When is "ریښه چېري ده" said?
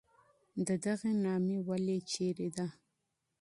1.67-2.67